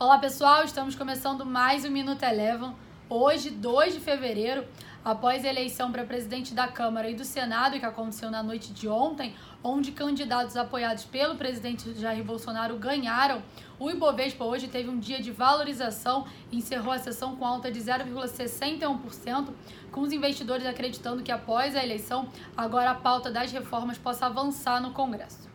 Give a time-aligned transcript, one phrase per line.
[0.00, 2.72] Olá pessoal, estamos começando mais um Minuto Eleven.
[3.10, 4.64] Hoje, 2 de fevereiro,
[5.04, 8.86] após a eleição para presidente da Câmara e do Senado, que aconteceu na noite de
[8.86, 13.42] ontem, onde candidatos apoiados pelo presidente Jair Bolsonaro ganharam,
[13.76, 17.80] o Ibovespa hoje teve um dia de valorização e encerrou a sessão com alta de
[17.80, 19.48] 0,61%,
[19.90, 24.80] com os investidores acreditando que após a eleição, agora a pauta das reformas possa avançar
[24.80, 25.47] no Congresso.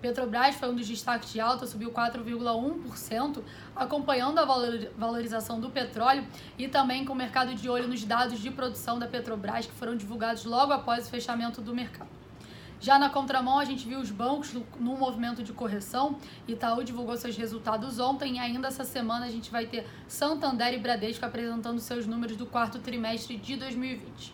[0.00, 3.42] Petrobras foi um dos destaques de alta, subiu 4,1%,
[3.74, 4.44] acompanhando a
[4.96, 6.24] valorização do petróleo
[6.56, 9.96] e também com o mercado de olho nos dados de produção da Petrobras que foram
[9.96, 12.08] divulgados logo após o fechamento do mercado.
[12.80, 16.16] Já na contramão, a gente viu os bancos num movimento de correção.
[16.46, 20.78] Itaú divulgou seus resultados ontem e ainda essa semana a gente vai ter Santander e
[20.78, 24.32] Bradesco apresentando seus números do quarto trimestre de 2020.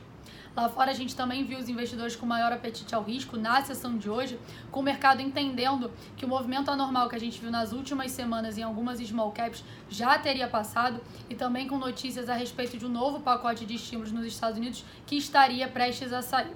[0.56, 3.98] Lá fora a gente também viu os investidores com maior apetite ao risco na sessão
[3.98, 4.38] de hoje,
[4.70, 8.56] com o mercado entendendo que o movimento anormal que a gente viu nas últimas semanas
[8.56, 12.88] em algumas small caps já teria passado e também com notícias a respeito de um
[12.88, 16.54] novo pacote de estímulos nos Estados Unidos que estaria prestes a sair.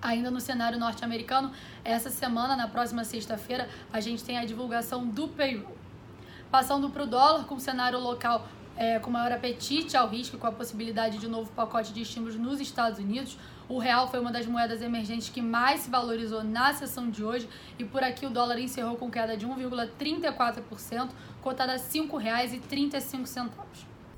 [0.00, 1.52] Ainda no cenário norte-americano,
[1.84, 5.76] essa semana, na próxima sexta-feira, a gente tem a divulgação do payroll.
[6.50, 8.46] Passando para o dólar, com o cenário local
[8.78, 12.02] é, com maior apetite ao risco e com a possibilidade de um novo pacote de
[12.02, 13.36] estímulos nos Estados Unidos.
[13.68, 17.48] O real foi uma das moedas emergentes que mais se valorizou na sessão de hoje
[17.78, 21.08] e por aqui o dólar encerrou com queda de 1,34%,
[21.42, 23.48] cotada a R$ 5,35.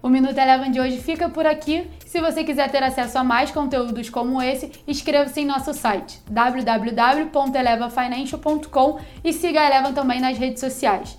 [0.03, 1.87] O Minuto Eleven de hoje fica por aqui.
[2.07, 8.99] Se você quiser ter acesso a mais conteúdos como esse, inscreva-se em nosso site www.elevafinancial.com
[9.23, 11.19] e siga a Eleven também nas redes sociais.